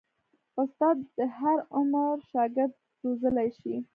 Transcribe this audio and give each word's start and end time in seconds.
استاد 0.61 0.97
د 1.17 1.19
هر 1.37 1.57
عمر 1.77 2.15
شاګرد 2.31 2.73
روزلی 3.03 3.49
شي. 3.59 3.75